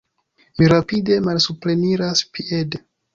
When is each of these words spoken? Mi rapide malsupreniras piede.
Mi 0.61 0.69
rapide 0.71 1.17
malsupreniras 1.27 2.25
piede. 2.39 2.81